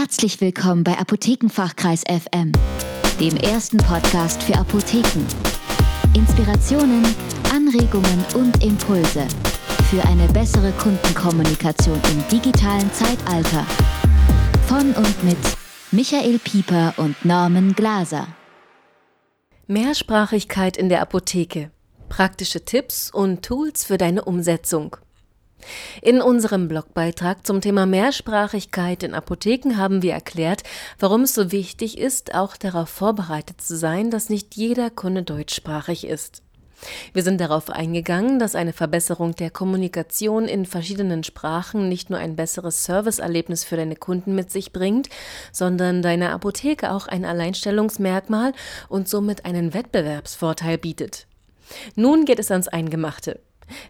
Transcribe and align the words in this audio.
Herzlich 0.00 0.40
willkommen 0.40 0.82
bei 0.82 0.96
Apothekenfachkreis 0.96 2.04
FM, 2.04 2.52
dem 3.20 3.36
ersten 3.36 3.76
Podcast 3.76 4.42
für 4.42 4.56
Apotheken. 4.56 5.26
Inspirationen, 6.14 7.04
Anregungen 7.54 8.24
und 8.34 8.64
Impulse 8.64 9.28
für 9.90 10.02
eine 10.08 10.26
bessere 10.28 10.72
Kundenkommunikation 10.72 12.00
im 12.12 12.28
digitalen 12.28 12.90
Zeitalter. 12.94 13.66
Von 14.68 14.92
und 14.92 15.22
mit 15.22 15.36
Michael 15.90 16.38
Pieper 16.38 16.94
und 16.96 17.22
Norman 17.22 17.74
Glaser. 17.74 18.26
Mehrsprachigkeit 19.66 20.78
in 20.78 20.88
der 20.88 21.02
Apotheke. 21.02 21.72
Praktische 22.08 22.64
Tipps 22.64 23.10
und 23.10 23.42
Tools 23.44 23.84
für 23.84 23.98
deine 23.98 24.24
Umsetzung. 24.24 24.96
In 26.02 26.20
unserem 26.20 26.68
Blogbeitrag 26.68 27.46
zum 27.46 27.60
Thema 27.60 27.86
Mehrsprachigkeit 27.86 29.02
in 29.02 29.14
Apotheken 29.14 29.76
haben 29.76 30.02
wir 30.02 30.12
erklärt, 30.12 30.62
warum 30.98 31.22
es 31.22 31.34
so 31.34 31.52
wichtig 31.52 31.98
ist, 31.98 32.34
auch 32.34 32.56
darauf 32.56 32.88
vorbereitet 32.88 33.60
zu 33.60 33.76
sein, 33.76 34.10
dass 34.10 34.28
nicht 34.28 34.56
jeder 34.56 34.90
Kunde 34.90 35.22
deutschsprachig 35.22 36.06
ist. 36.06 36.42
Wir 37.12 37.22
sind 37.22 37.40
darauf 37.40 37.70
eingegangen, 37.70 38.38
dass 38.38 38.54
eine 38.54 38.72
Verbesserung 38.72 39.34
der 39.34 39.50
Kommunikation 39.50 40.46
in 40.46 40.64
verschiedenen 40.66 41.24
Sprachen 41.24 41.88
nicht 41.88 42.10
nur 42.10 42.18
ein 42.18 42.36
besseres 42.36 42.84
Serviceerlebnis 42.84 43.64
für 43.64 43.76
deine 43.76 43.96
Kunden 43.96 44.34
mit 44.34 44.50
sich 44.50 44.72
bringt, 44.72 45.08
sondern 45.52 46.02
deiner 46.02 46.32
Apotheke 46.32 46.92
auch 46.92 47.06
ein 47.06 47.24
Alleinstellungsmerkmal 47.24 48.52
und 48.88 49.08
somit 49.08 49.44
einen 49.44 49.74
Wettbewerbsvorteil 49.74 50.78
bietet. 50.78 51.26
Nun 51.94 52.24
geht 52.24 52.38
es 52.38 52.50
ans 52.50 52.68
Eingemachte. 52.68 53.40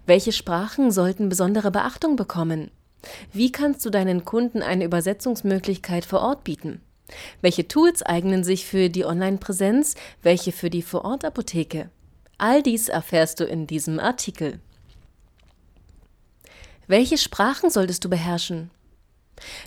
Welche 0.07 0.33
Sprachen 0.33 0.91
sollten 0.91 1.29
besondere 1.29 1.71
Beachtung 1.71 2.17
bekommen? 2.17 2.71
Wie 3.33 3.51
kannst 3.53 3.85
du 3.85 3.91
deinen 3.91 4.25
Kunden 4.25 4.63
eine 4.63 4.85
Übersetzungsmöglichkeit 4.85 6.05
vor 6.05 6.21
Ort 6.21 6.45
bieten? 6.45 6.81
Welche 7.41 7.67
Tools 7.67 8.03
eignen 8.03 8.45
sich 8.45 8.67
für 8.67 8.89
die 8.89 9.05
Online-Präsenz, 9.05 9.95
welche 10.23 10.53
für 10.53 10.71
die 10.71 10.83
Vorortapotheke? 10.83 11.91
All 12.39 12.63
dies 12.63 12.89
erfährst 12.89 13.41
du 13.41 13.45
in 13.45 13.67
diesem 13.67 13.99
Artikel. 13.99 14.61
Welche 16.87 17.19
Sprachen 17.19 17.71
solltest 17.71 18.05
du 18.05 18.11
beherrschen? 18.11 18.71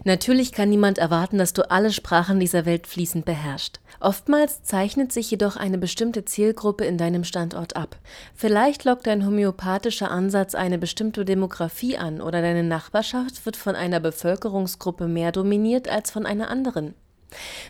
Natürlich 0.04 0.52
kann 0.52 0.70
niemand 0.70 0.98
erwarten, 0.98 1.38
dass 1.38 1.54
du 1.54 1.70
alle 1.70 1.92
Sprachen 1.92 2.40
dieser 2.40 2.66
Welt 2.66 2.88
fließend 2.88 3.26
beherrschst. 3.26 3.80
Oftmals 4.04 4.64
zeichnet 4.64 5.14
sich 5.14 5.32
jedoch 5.32 5.56
eine 5.56 5.78
bestimmte 5.78 6.26
Zielgruppe 6.26 6.84
in 6.84 6.98
deinem 6.98 7.24
Standort 7.24 7.78
ab. 7.78 7.96
Vielleicht 8.36 8.84
lockt 8.84 9.08
dein 9.08 9.26
homöopathischer 9.26 10.12
Ansatz 10.12 10.56
eine 10.56 10.78
bestimmte 10.78 11.24
Demografie 11.24 11.98
an 11.98 12.20
oder 12.20 12.42
deine 12.42 12.64
Nachbarschaft 12.64 13.46
wird 13.46 13.56
von 13.56 13.78
einer 13.78 14.02
Bevölkerungsgruppe 14.02 15.08
mehr 15.08 15.32
dominiert 15.32 15.88
als 15.88 16.12
von 16.12 16.26
einer 16.26 16.50
anderen. 16.50 16.96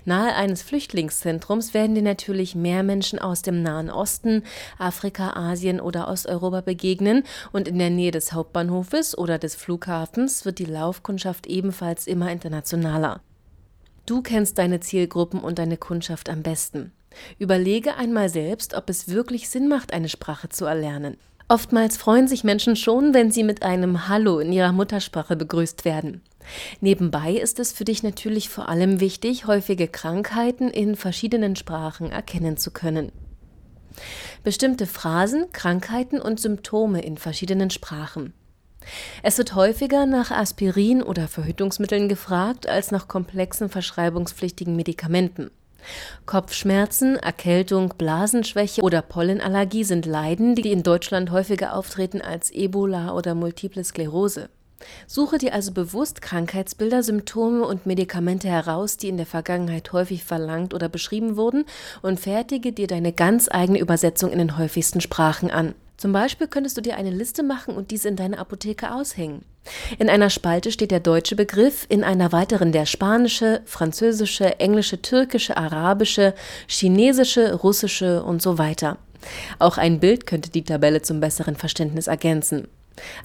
Nahe 0.06 0.34
eines 0.34 0.64
Flüchtlingszentrums 0.64 1.76
werden 1.76 1.94
dir 1.94 2.02
natürlich 2.02 2.56
mehr 2.56 2.82
Menschen 2.82 3.20
aus 3.20 3.44
dem 3.44 3.62
Nahen 3.62 3.92
Osten, 3.92 4.42
Afrika, 4.80 5.34
Asien 5.36 5.80
oder 5.80 6.08
Osteuropa 6.08 6.62
begegnen 6.62 7.26
und 7.52 7.68
in 7.68 7.78
der 7.78 7.92
Nähe 7.92 8.12
des 8.12 8.34
Hauptbahnhofes 8.34 9.16
oder 9.16 9.38
des 9.38 9.54
Flughafens 9.54 10.46
wird 10.46 10.58
die 10.58 10.66
Laufkundschaft 10.66 11.46
ebenfalls 11.46 12.08
immer 12.08 12.32
internationaler. 12.32 13.22
Du 14.06 14.22
kennst 14.22 14.58
deine 14.58 14.82
Zielgruppen 14.82 15.40
und 15.40 15.60
deine 15.60 15.78
Kundschaft 15.78 16.30
am 16.30 16.44
besten. 16.44 16.92
Überlege 17.40 17.96
einmal 17.96 18.30
selbst, 18.30 18.74
ob 18.74 18.90
es 18.90 19.08
wirklich 19.08 19.50
Sinn 19.50 19.68
macht, 19.68 19.94
eine 19.94 20.10
Sprache 20.10 20.50
zu 20.50 20.66
erlernen. 20.66 21.18
Oftmals 21.48 21.98
freuen 21.98 22.28
sich 22.28 22.44
Menschen 22.44 22.76
schon, 22.76 23.14
wenn 23.14 23.32
sie 23.32 23.44
mit 23.44 23.64
einem 23.64 24.08
Hallo 24.08 24.40
in 24.40 24.52
ihrer 24.52 24.72
Muttersprache 24.72 25.36
begrüßt 25.36 25.86
werden. 25.86 26.22
Nebenbei 26.82 27.34
ist 27.34 27.60
es 27.60 27.72
für 27.72 27.86
dich 27.86 28.04
natürlich 28.04 28.50
vor 28.50 28.70
allem 28.70 29.00
wichtig, 29.00 29.46
häufige 29.46 29.88
Krankheiten 29.88 30.70
in 30.70 30.96
verschiedenen 30.96 31.56
Sprachen 31.56 32.12
erkennen 32.12 32.58
zu 32.58 32.72
können. 32.72 33.12
Bestimmte 34.44 34.88
Phrasen, 34.88 35.52
Krankheiten 35.52 36.20
und 36.20 36.40
Symptome 36.40 37.02
in 37.02 37.18
verschiedenen 37.18 37.70
Sprachen. 37.70 38.34
Es 39.22 39.38
wird 39.38 39.56
häufiger 39.56 40.06
nach 40.06 40.32
Aspirin 40.32 41.02
oder 41.02 41.28
Verhütungsmitteln 41.28 42.10
gefragt 42.10 42.68
als 42.68 42.92
nach 42.92 43.08
komplexen 43.08 43.70
verschreibungspflichtigen 43.70 44.76
Medikamenten. 44.76 45.52
Kopfschmerzen, 46.26 47.18
Erkältung, 47.18 47.94
Blasenschwäche 47.98 48.82
oder 48.82 49.02
Pollenallergie 49.02 49.84
sind 49.84 50.06
Leiden, 50.06 50.56
die 50.56 50.72
in 50.72 50.84
Deutschland 50.84 51.32
häufiger 51.32 51.76
auftreten 51.76 52.22
als 52.22 52.52
Ebola 52.52 53.14
oder 53.14 53.36
Multiple 53.36 53.84
Sklerose. 53.84 54.50
Suche 55.08 55.38
dir 55.38 55.54
also 55.54 55.72
bewusst 55.72 56.22
Krankheitsbilder, 56.22 57.04
Symptome 57.04 57.66
und 57.66 57.86
Medikamente 57.86 58.50
heraus, 58.50 58.98
die 58.98 59.08
in 59.10 59.18
der 59.18 59.26
Vergangenheit 59.26 59.94
häufig 59.94 60.26
verlangt 60.26 60.74
oder 60.74 60.90
beschrieben 60.90 61.38
wurden, 61.38 61.66
und 62.02 62.20
fertige 62.20 62.74
dir 62.74 62.88
deine 62.88 63.14
ganz 63.14 63.48
eigene 63.50 63.80
Übersetzung 63.80 64.32
in 64.32 64.40
den 64.40 64.58
häufigsten 64.58 65.00
Sprachen 65.00 65.52
an. 65.52 65.74
Zum 66.04 66.12
Beispiel 66.12 66.48
könntest 66.48 66.76
du 66.76 66.82
dir 66.82 66.98
eine 66.98 67.12
Liste 67.12 67.44
machen 67.44 67.78
und 67.78 67.90
diese 67.90 68.10
in 68.10 68.18
deine 68.18 68.38
Apotheke 68.38 68.94
aushängen. 68.94 69.46
In 70.00 70.10
einer 70.10 70.30
Spalte 70.30 70.70
steht 70.74 70.92
der 70.92 71.00
deutsche 71.00 71.38
Begriff, 71.38 71.86
in 71.88 72.04
einer 72.04 72.34
weiteren 72.34 72.74
der 72.74 72.86
spanische, 72.86 73.62
französische, 73.64 74.60
englische, 74.60 75.02
türkische, 75.02 75.56
arabische, 75.56 76.34
chinesische, 76.68 77.54
russische 77.54 78.22
und 78.22 78.42
so 78.42 78.58
weiter. 78.58 78.98
Auch 79.60 79.78
ein 79.78 80.02
Bild 80.02 80.28
könnte 80.28 80.50
die 80.50 80.66
Tabelle 80.66 81.02
zum 81.04 81.22
besseren 81.22 81.56
Verständnis 81.56 82.08
ergänzen. 82.08 82.68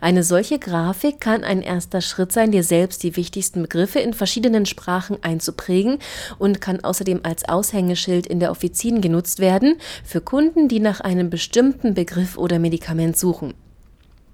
Eine 0.00 0.22
solche 0.22 0.58
Grafik 0.58 1.20
kann 1.20 1.44
ein 1.44 1.62
erster 1.62 2.00
Schritt 2.00 2.32
sein, 2.32 2.52
dir 2.52 2.62
selbst 2.62 3.02
die 3.02 3.16
wichtigsten 3.16 3.62
Begriffe 3.62 3.98
in 3.98 4.14
verschiedenen 4.14 4.66
Sprachen 4.66 5.22
einzuprägen 5.22 5.98
und 6.38 6.60
kann 6.60 6.82
außerdem 6.82 7.20
als 7.22 7.48
Aushängeschild 7.48 8.26
in 8.26 8.40
der 8.40 8.50
Offizin 8.50 9.00
genutzt 9.00 9.40
werden 9.40 9.76
für 10.04 10.20
Kunden, 10.20 10.68
die 10.68 10.80
nach 10.80 11.00
einem 11.00 11.30
bestimmten 11.30 11.94
Begriff 11.94 12.38
oder 12.38 12.58
Medikament 12.58 13.16
suchen. 13.16 13.54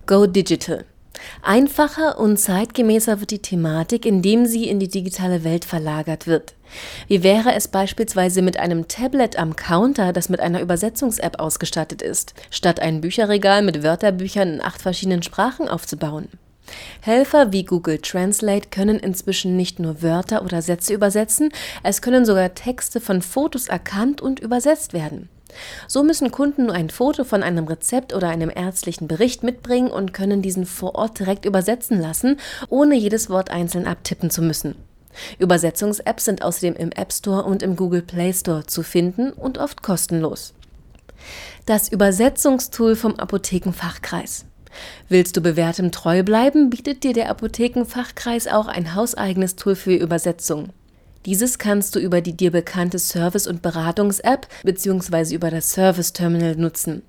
Go 0.07 0.27
Digital 0.27 0.85
Einfacher 1.43 2.19
und 2.19 2.39
zeitgemäßer 2.39 3.21
wird 3.21 3.31
die 3.31 3.43
Thematik, 3.43 4.07
indem 4.07 4.47
sie 4.47 4.69
in 4.69 4.81
die 4.81 4.89
digitale 4.89 5.45
Welt 5.45 5.65
verlagert 5.65 6.27
wird. 6.27 6.55
Wie 7.09 7.23
wäre 7.23 7.55
es 7.55 7.69
beispielsweise 7.69 8.43
mit 8.43 8.59
einem 8.59 8.89
Tablet 8.89 9.39
am 9.39 9.57
Counter, 9.57 10.13
das 10.13 10.29
mit 10.29 10.41
einer 10.41 10.61
Übersetzungs-App 10.61 11.39
ausgestattet 11.39 12.03
ist, 12.03 12.35
statt 12.51 12.81
ein 12.81 13.01
Bücherregal 13.01 13.63
mit 13.63 13.83
Wörterbüchern 13.83 14.55
in 14.55 14.61
acht 14.61 14.83
verschiedenen 14.83 15.23
Sprachen 15.23 15.69
aufzubauen? 15.69 16.29
Helfer 17.01 17.53
wie 17.53 17.65
Google 17.65 17.99
Translate 17.99 18.71
können 18.71 18.99
inzwischen 18.99 19.57
nicht 19.57 19.79
nur 19.79 20.03
Wörter 20.03 20.43
oder 20.43 20.63
Sätze 20.63 20.95
übersetzen, 20.95 21.51
es 21.83 22.01
können 22.01 22.25
sogar 22.25 22.55
Texte 22.55 23.01
von 23.01 23.21
Fotos 23.21 23.69
erkannt 23.69 24.21
und 24.21 24.41
übersetzt 24.41 24.95
werden. 24.95 25.29
So 25.87 26.03
müssen 26.03 26.31
Kunden 26.31 26.67
nur 26.67 26.75
ein 26.75 26.91
Foto 26.91 27.25
von 27.25 27.43
einem 27.43 27.67
Rezept 27.67 28.15
oder 28.15 28.29
einem 28.29 28.51
ärztlichen 28.55 29.09
Bericht 29.09 29.43
mitbringen 29.43 29.91
und 29.91 30.15
können 30.15 30.43
diesen 30.43 30.67
vor 30.67 30.95
Ort 30.95 31.19
direkt 31.19 31.45
übersetzen 31.45 32.01
lassen, 32.01 32.39
ohne 32.69 32.95
jedes 32.97 33.31
Wort 33.31 33.51
einzeln 33.51 33.87
abtippen 33.87 34.31
zu 34.31 34.43
müssen. 34.43 34.75
Übersetzungs-Apps 35.39 36.25
sind 36.25 36.43
außerdem 36.43 36.75
im 36.75 36.91
App 36.93 37.13
Store 37.13 37.45
und 37.45 37.63
im 37.63 37.77
Google 37.77 38.03
Play 38.03 38.33
Store 38.33 38.67
zu 38.67 38.83
finden 38.83 39.33
und 39.33 39.59
oft 39.59 39.83
kostenlos. 39.83 40.55
Das 41.67 41.89
Übersetzungstool 41.89 42.97
vom 42.97 43.15
Apothekenfachkreis. 43.15 44.45
Willst 45.09 45.37
du 45.37 45.41
bewährtem 45.41 45.93
treu 45.93 46.23
bleiben, 46.25 46.69
bietet 46.69 47.05
dir 47.05 47.13
der 47.13 47.31
Apothekenfachkreis 47.31 48.49
auch 48.49 48.67
ein 48.67 48.95
hauseigenes 48.95 49.55
Tool 49.57 49.77
für 49.77 49.95
Übersetzung. 49.95 50.71
Dieses 51.27 51.59
kannst 51.59 51.95
du 51.95 52.01
über 52.01 52.21
die 52.21 52.37
dir 52.37 52.51
bekannte 52.51 52.99
Service- 52.99 53.47
und 53.47 53.63
Beratungs-App 53.63 54.47
bzw. 54.63 55.35
über 55.35 55.51
das 55.51 55.73
Service-Terminal 55.73 56.57
nutzen. 56.57 57.03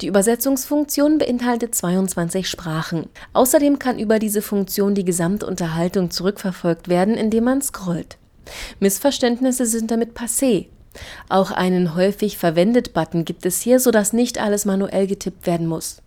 Die 0.00 0.06
Übersetzungsfunktion 0.06 1.18
beinhaltet 1.18 1.74
22 1.74 2.48
Sprachen. 2.48 3.06
Außerdem 3.34 3.78
kann 3.78 3.98
über 3.98 4.18
diese 4.18 4.40
Funktion 4.40 4.94
die 4.94 5.04
gesamte 5.04 5.46
Unterhaltung 5.46 6.10
zurückverfolgt 6.10 6.88
werden, 6.88 7.14
indem 7.14 7.44
man 7.44 7.60
scrollt. 7.60 8.16
Missverständnisse 8.80 9.66
sind 9.66 9.90
damit 9.90 10.16
passé. 10.16 10.66
Auch 11.28 11.50
einen 11.50 11.94
häufig 11.94 12.38
verwendet 12.38 12.94
Button 12.94 13.24
gibt 13.24 13.46
es 13.46 13.60
hier, 13.60 13.78
sodass 13.78 14.12
nicht 14.12 14.40
alles 14.40 14.64
manuell 14.64 15.06
getippt 15.06 15.46
werden 15.46 15.66
muss. 15.66 16.02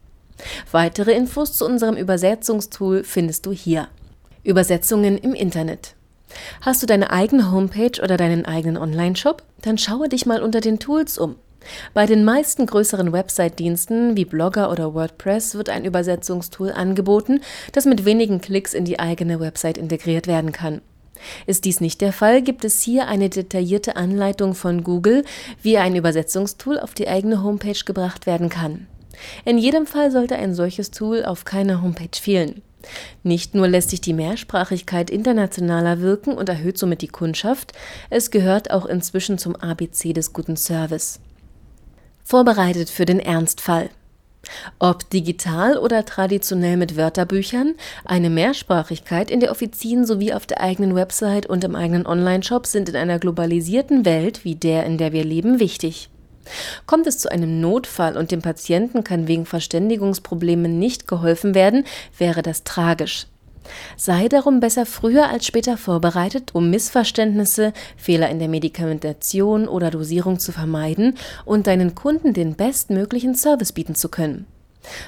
Weitere 0.72 1.13
Infos 1.13 1.54
zu 1.54 1.66
unserem 1.66 1.95
Übersetzungstool 1.95 3.04
findest 3.04 3.45
du 3.45 3.51
hier. 3.51 3.88
Übersetzungen 4.44 5.18
im 5.18 5.33
Internet. 5.33 5.95
Hast 6.62 6.81
du 6.81 6.88
deine 6.88 7.12
eigene 7.12 7.51
Homepage 7.51 8.01
oder 8.01 8.18
deinen 8.18 8.45
eigenen 8.45 8.77
Online-Shop? 8.77 9.44
Dann 9.62 9.77
schaue 9.77 10.09
dich 10.09 10.25
mal 10.25 10.41
unter 10.41 10.62
den 10.62 10.80
Tools 10.80 11.18
um. 11.18 11.35
Bei 11.94 12.06
den 12.06 12.25
meisten 12.25 12.65
größeren 12.65 13.13
Website-Diensten 13.13 14.18
wie 14.18 14.25
Blogger 14.25 14.71
oder 14.71 14.94
WordPress 14.94 15.56
wird 15.56 15.69
ein 15.69 15.85
Übersetzungstool 15.85 16.71
angeboten, 16.71 17.41
das 17.71 17.85
mit 17.85 18.06
wenigen 18.06 18.41
Klicks 18.41 18.74
in 18.74 18.85
die 18.85 19.00
eigene 19.00 19.39
Website 19.39 19.77
integriert 19.77 20.27
werden 20.27 20.51
kann. 20.51 20.81
Ist 21.45 21.65
dies 21.65 21.80
nicht 21.80 22.01
der 22.01 22.12
Fall, 22.12 22.41
gibt 22.41 22.65
es 22.65 22.81
hier 22.81 23.07
eine 23.07 23.30
detaillierte 23.30 23.95
Anleitung 23.95 24.56
von 24.56 24.83
Google, 24.83 25.24
wie 25.62 25.77
ein 25.77 25.95
Übersetzungstool 25.95 26.80
auf 26.80 26.94
die 26.94 27.07
eigene 27.07 27.44
Homepage 27.44 27.80
gebracht 27.85 28.25
werden 28.25 28.50
kann. 28.50 28.88
In 29.45 29.57
jedem 29.57 29.85
Fall 29.85 30.12
sollte 30.12 30.35
ein 30.35 30.53
solches 30.53 30.91
Tool 30.91 31.24
auf 31.24 31.45
keiner 31.45 31.81
Homepage 31.81 32.19
fehlen. 32.19 32.62
Nicht 33.24 33.56
nur 33.56 33.68
lässt 33.68 33.89
sich 33.89 34.01
die 34.01 34.13
Mehrsprachigkeit 34.13 35.09
internationaler 35.09 36.01
wirken 36.01 36.33
und 36.33 36.50
erhöht 36.50 36.77
somit 36.77 37.01
die 37.01 37.07
Kundschaft, 37.07 37.74
es 38.09 38.31
gehört 38.31 38.71
auch 38.71 38.85
inzwischen 38.85 39.38
zum 39.38 39.56
ABC 39.56 40.13
des 40.13 40.33
guten 40.33 40.57
Service. 40.57 41.19
Vorbereitet 42.24 42.89
für 42.89 43.06
den 43.06 43.19
Ernstfall. 43.19 43.89
Ob 44.80 45.09
digital 45.09 45.77
oder 45.77 46.03
traditionell 46.06 46.75
mit 46.75 46.97
Wörterbüchern, 46.97 47.75
eine 48.03 48.30
Mehrsprachigkeit 48.30 49.31
in 49.31 49.39
der 49.39 49.51
Offizien 49.51 50.06
sowie 50.06 50.33
auf 50.33 50.45
der 50.45 50.59
eigenen 50.59 50.95
Website 50.95 51.45
und 51.45 51.63
im 51.63 51.75
eigenen 51.75 52.06
Onlineshop 52.06 52.65
sind 52.65 52.89
in 52.89 52.95
einer 52.95 53.19
globalisierten 53.19 54.03
Welt 54.06 54.44
wie 54.44 54.56
der, 54.56 54.85
in 54.85 54.97
der 54.97 55.13
wir 55.13 55.24
leben, 55.24 55.59
wichtig. 55.59 56.09
Kommt 56.86 57.07
es 57.07 57.19
zu 57.19 57.31
einem 57.31 57.62
Notfall 57.62 58.18
und 58.18 58.31
dem 58.31 58.42
Patienten 58.42 59.04
kann 59.04 59.28
wegen 59.28 59.45
Verständigungsproblemen 59.45 60.80
nicht 60.80 61.07
geholfen 61.07 61.56
werden, 61.56 61.86
wäre 62.18 62.42
das 62.42 62.63
tragisch. 62.63 63.28
Sei 63.95 64.28
darum 64.28 64.60
besser 64.60 64.86
früher 64.86 65.30
als 65.30 65.45
später 65.45 65.78
vorbereitet, 65.78 66.54
um 66.54 66.69
Missverständnisse, 66.69 67.74
Fehler 67.95 68.30
in 68.30 68.40
der 68.40 68.50
Medikamentation 68.50 69.68
oder 69.68 69.90
Dosierung 69.90 70.40
zu 70.40 70.51
vermeiden 70.51 71.16
und 71.45 71.68
deinen 71.68 71.95
Kunden 71.95 72.34
den 72.34 72.56
bestmöglichen 72.56 73.36
Service 73.36 73.72
bieten 73.72 73.95
zu 73.95 74.10
können. 74.10 74.45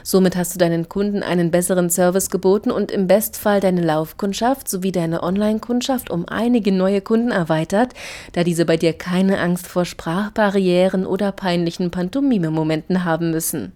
Somit 0.04 0.36
hast 0.36 0.54
du 0.56 0.60
deinen 0.60 0.89
Kunden 0.89 1.24
einen 1.24 1.51
besseren 1.51 1.89
Service 1.89 2.30
geboten 2.30 2.72
und 2.72 2.92
im 2.92 3.07
Bestfall 3.07 3.60
deine 3.60 3.81
Laufkundschaft 3.81 4.69
sowie 4.69 4.92
deine 4.92 5.24
Online-Kundschaft 5.24 6.10
um 6.10 6.27
einige 6.27 6.72
neue 6.72 7.01
Kunden 7.01 7.31
erweitert, 7.31 7.94
da 8.33 8.44
diese 8.44 8.66
bei 8.66 8.77
dir 8.77 8.94
keine 8.94 9.39
Angst 9.39 9.68
vor 9.68 9.86
Sprachbarrieren 9.86 11.06
oder 11.06 11.31
peinlichen 11.31 11.92
Pantomime-Momenten 11.92 13.04
haben 13.06 13.31
müssen. 13.31 13.74